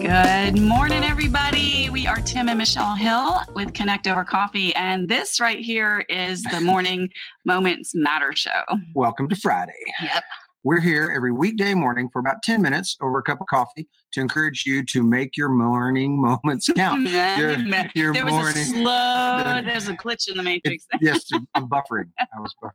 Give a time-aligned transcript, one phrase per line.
[0.00, 1.90] Good morning, everybody.
[1.90, 6.42] We are Tim and Michelle Hill with Connect Over Coffee, and this right here is
[6.44, 7.08] the Morning
[7.44, 8.62] Moments Matter show.
[8.94, 9.72] Welcome to Friday.
[10.00, 10.22] Yep.
[10.62, 14.20] We're here every weekday morning for about 10 minutes over a cup of coffee to
[14.20, 17.08] encourage you to make your morning moments count.
[17.08, 17.56] Your-
[17.94, 20.86] your there was morning- a slow, there's a glitch in the matrix.
[21.00, 22.10] Yes, I'm buffering.
[22.20, 22.72] I was buffering.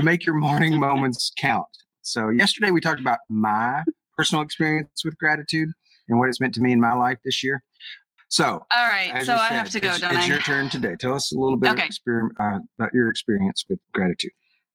[0.00, 1.66] To make your morning moments count.
[2.00, 3.84] So, yesterday we talked about my
[4.16, 5.68] personal experience with gratitude
[6.08, 7.62] and what it's meant to me in my life this year.
[8.28, 10.96] So, All right, so I said, have to go, it's, it's your turn today.
[10.98, 11.86] Tell us a little bit Okay.
[11.86, 14.30] exper- uh, about your experience with gratitude.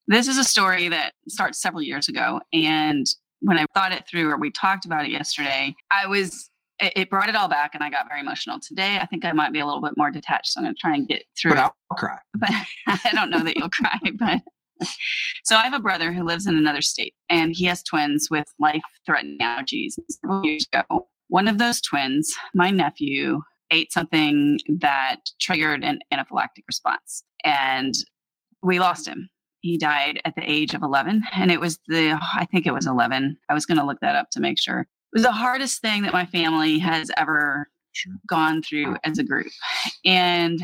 [0.07, 2.39] This is a story that starts several years ago.
[2.53, 3.07] And
[3.39, 7.09] when I thought it through, or we talked about it yesterday, I was, it, it
[7.09, 8.59] brought it all back and I got very emotional.
[8.59, 10.49] Today, I think I might be a little bit more detached.
[10.49, 11.71] So I'm going to try and get through But it.
[11.89, 12.19] I'll cry.
[12.37, 12.51] But
[13.03, 13.97] I don't know that you'll cry.
[14.19, 14.41] But
[15.43, 18.45] so I have a brother who lives in another state and he has twins with
[18.59, 19.93] life threatening allergies.
[20.09, 26.63] Several years ago, one of those twins, my nephew, ate something that triggered an anaphylactic
[26.67, 27.23] response.
[27.43, 27.93] And
[28.61, 29.29] we lost him
[29.65, 32.85] he died at the age of 11 and it was the i think it was
[32.85, 35.81] 11 i was going to look that up to make sure it was the hardest
[35.81, 37.67] thing that my family has ever
[38.29, 39.47] gone through as a group
[40.05, 40.61] and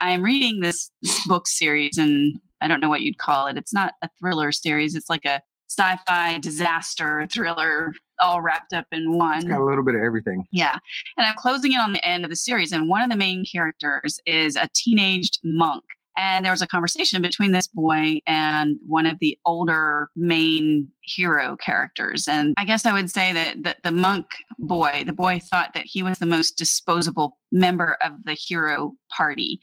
[0.00, 3.72] i'm reading this, this book series and i don't know what you'd call it it's
[3.72, 9.16] not a thriller series it's like a sci-fi disaster thriller all wrapped up in It's
[9.16, 10.44] one got a little bit of everything.
[10.52, 10.78] yeah.
[11.16, 12.70] And I'm closing in on the end of the series.
[12.70, 15.82] And one of the main characters is a teenaged monk.
[16.16, 21.56] And there was a conversation between this boy and one of the older main hero
[21.56, 22.28] characters.
[22.28, 24.26] And I guess I would say that, that the monk
[24.60, 29.60] boy, the boy thought that he was the most disposable member of the hero party.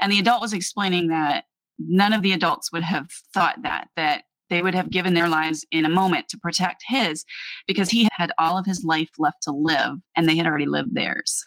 [0.00, 1.44] And the adult was explaining that
[1.88, 5.64] none of the adults would have thought that, that they would have given their lives
[5.70, 7.24] in a moment to protect his
[7.66, 10.94] because he had all of his life left to live and they had already lived
[10.94, 11.44] theirs.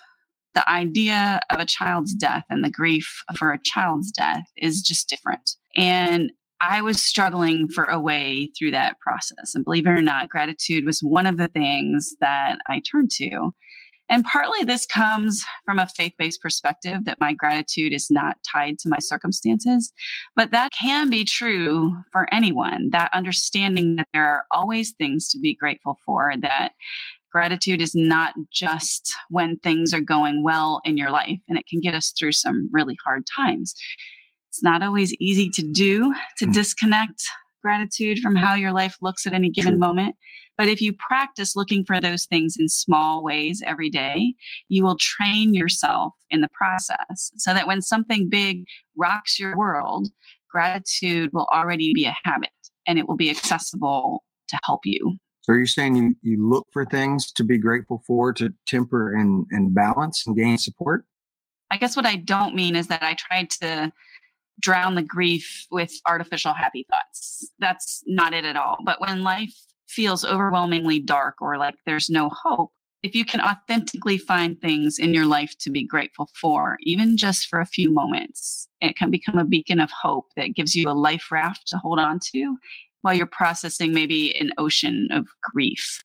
[0.56, 5.10] The idea of a child's death and the grief for a child's death is just
[5.10, 5.52] different.
[5.76, 9.54] And I was struggling for a way through that process.
[9.54, 13.54] And believe it or not, gratitude was one of the things that I turned to.
[14.09, 18.77] And partly this comes from a faith based perspective that my gratitude is not tied
[18.80, 19.91] to my circumstances.
[20.36, 25.39] But that can be true for anyone, that understanding that there are always things to
[25.39, 26.73] be grateful for, that
[27.31, 31.80] gratitude is not just when things are going well in your life, and it can
[31.80, 33.73] get us through some really hard times.
[34.49, 36.53] It's not always easy to do to Mm.
[36.53, 37.23] disconnect
[37.64, 40.16] gratitude from how your life looks at any given moment.
[40.58, 44.36] But if you practice looking for those things in small ways every day,
[44.70, 48.66] you will train yourself in the process so that when something big
[48.96, 50.10] rocks your world,
[50.52, 52.52] gratitude will already be a habit
[52.86, 55.18] and it will be accessible to help you.
[55.42, 59.14] So are you saying you, you look for things to be grateful for to temper
[59.14, 61.06] and, and balance and gain support?
[61.72, 63.92] I guess what I don't mean is that I tried to
[64.59, 67.49] drown the grief with artificial happy thoughts.
[67.59, 68.77] That's not it at all.
[68.86, 69.53] But when life
[69.87, 72.71] feels overwhelmingly dark or like there's no hope,
[73.03, 77.47] if you can authentically find things in your life to be grateful for, even just
[77.47, 80.91] for a few moments, it can become a beacon of hope that gives you a
[80.91, 82.58] life raft to hold on to
[83.02, 86.02] while you're processing maybe an ocean of grief.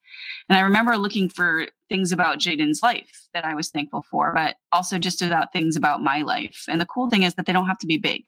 [0.49, 4.57] And I remember looking for things about Jaden's life that I was thankful for, but
[4.73, 6.65] also just about things about my life.
[6.69, 8.25] And the cool thing is that they don't have to be big.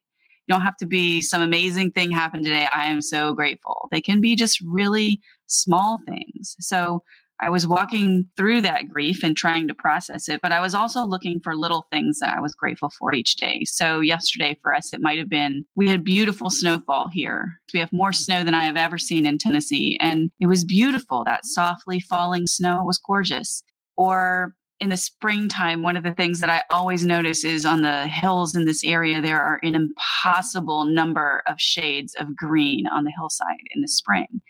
[0.50, 2.66] Don't have to be some amazing thing happened today.
[2.74, 3.88] I am so grateful.
[3.92, 6.56] They can be just really small things.
[6.58, 7.04] So
[7.40, 11.04] I was walking through that grief and trying to process it, but I was also
[11.04, 13.62] looking for little things that I was grateful for each day.
[13.64, 17.60] So yesterday for us, it might have been we had beautiful snowfall here.
[17.72, 21.22] We have more snow than I have ever seen in Tennessee, and it was beautiful.
[21.24, 23.62] That softly falling snow was gorgeous.
[23.96, 28.06] Or in the springtime, one of the things that I always notice is on the
[28.06, 33.12] hills in this area, there are an impossible number of shades of green on the
[33.16, 34.40] hillside in the spring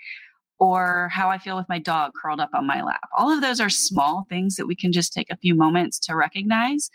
[0.60, 3.08] or how I feel with my dog curled up on my lap.
[3.16, 6.14] All of those are small things that we can just take a few moments to
[6.14, 6.90] recognize.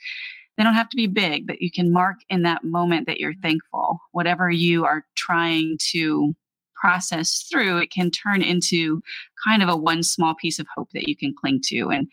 [0.56, 3.34] They don't have to be big, but you can mark in that moment that you're
[3.42, 4.00] thankful.
[4.12, 6.34] Whatever you are trying to
[6.76, 9.02] process through, it can turn into
[9.46, 11.90] kind of a one small piece of hope that you can cling to.
[11.90, 12.08] And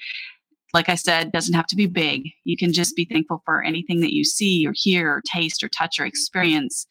[0.74, 2.30] like I said, doesn't have to be big.
[2.44, 5.68] You can just be thankful for anything that you see or hear or taste or
[5.68, 6.86] touch or experience,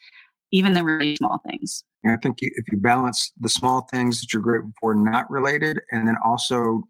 [0.51, 1.83] even the really small things.
[2.03, 5.29] And I think you, if you balance the small things that you're grateful for, not
[5.29, 6.83] related, and then also,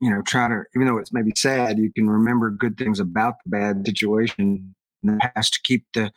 [0.00, 3.36] you know, try to, even though it's maybe sad, you can remember good things about
[3.44, 6.10] the bad situation in the past to keep the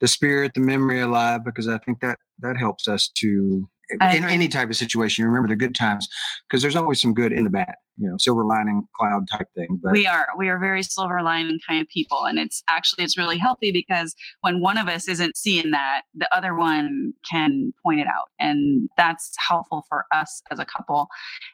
[0.00, 3.68] the spirit, the memory alive, because I think that that helps us to
[4.00, 5.22] I in any type of situation.
[5.22, 6.08] You remember the good times
[6.48, 7.74] because there's always some good in the bad.
[7.98, 9.78] You know, silver lining cloud type thing.
[9.82, 13.18] But we are we are very silver lining kind of people and it's actually it's
[13.18, 18.00] really healthy because when one of us isn't seeing that the other one can point
[18.00, 21.06] it out and that's helpful for us as a couple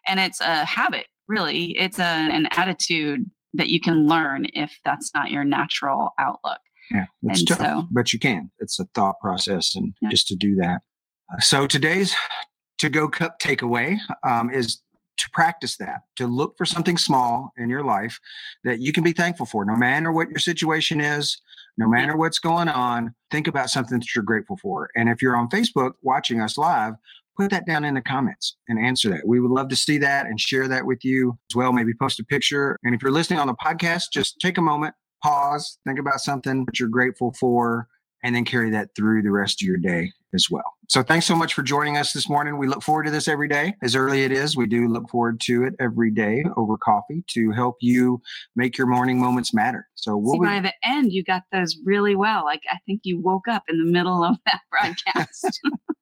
[0.06, 5.10] and it's a habit really it's a, an attitude that you can learn if that's
[5.14, 8.50] not your natural outlook yeah, it's and tough, so- but you can.
[8.60, 10.08] It's a thought process, and Yeah.
[10.08, 10.80] just to do that.
[11.40, 12.14] So today's
[12.78, 14.80] to go cup takeaway um, is
[15.18, 18.18] to practice that, to look for something small in your life
[18.64, 21.40] that you can be thankful for, no matter what your situation is,
[21.76, 23.14] no matter what's going on.
[23.30, 24.88] Think about something that you're grateful for.
[24.96, 26.94] And if you're on Facebook watching us live,
[27.36, 29.26] put that down in the comments and answer that.
[29.26, 31.72] We would love to see that and share that with you as well.
[31.72, 32.78] Maybe post a picture.
[32.84, 36.64] And if you're listening on the podcast, just take a moment, pause, think about something
[36.64, 37.86] that you're grateful for,
[38.22, 40.64] and then carry that through the rest of your day as well.
[40.88, 42.58] So thanks so much for joining us this morning.
[42.58, 43.74] We look forward to this every day.
[43.82, 47.50] As early it is, we do look forward to it every day over coffee to
[47.50, 48.20] help you
[48.56, 49.86] make your morning moments matter.
[49.94, 53.00] So we'll See, be, by the end you got those really well like i think
[53.04, 55.60] you woke up in the middle of that broadcast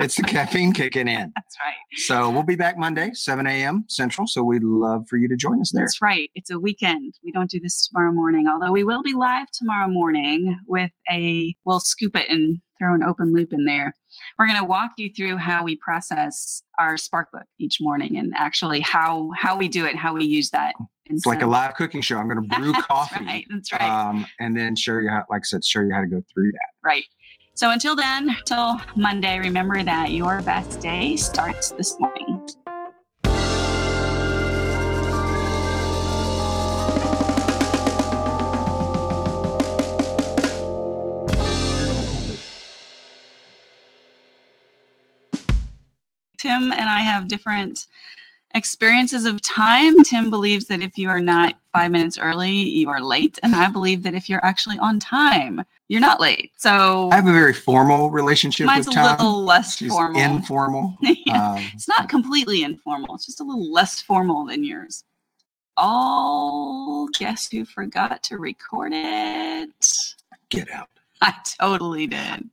[0.00, 1.32] it's the caffeine kicking in.
[1.36, 3.84] that's right So we'll be back Monday, 7 a.m.
[3.88, 4.26] Central.
[4.26, 5.84] So we'd love for you to join us there.
[5.84, 6.30] That's right.
[6.34, 7.14] It's a weekend.
[7.24, 11.54] We don't do this tomorrow morning, although we will be live tomorrow morning with a,
[11.64, 13.94] we'll scoop it and throw an open loop in there.
[14.38, 18.32] We're going to walk you through how we process our spark book each morning and
[18.36, 20.74] actually how, how we do it, how we use that.
[21.08, 22.16] And It's like a live cooking show.
[22.18, 23.24] I'm going to brew That's coffee.
[23.24, 23.46] right.
[23.50, 23.82] That's right.
[23.82, 26.50] Um, and then show you how, like I said, show you how to go through
[26.52, 26.68] that.
[26.82, 27.04] right.
[27.56, 32.48] So until then, till Monday, remember that your best day starts this morning.
[46.38, 47.86] Tim and I have different
[48.54, 50.02] experiences of time.
[50.04, 53.38] Tim believes that if you are not five minutes early, you are late.
[53.42, 56.52] And I believe that if you're actually on time, you're not late.
[56.56, 59.10] So I have a very formal relationship mine's a with Tom.
[59.18, 60.20] little less She's formal.
[60.20, 60.96] informal.
[61.26, 61.52] Yeah.
[61.54, 63.14] Um, It's not completely informal.
[63.16, 65.04] It's just a little less formal than yours.
[65.76, 70.04] Oh, guess who forgot to record it?
[70.50, 70.88] get out.
[71.20, 72.48] I totally did.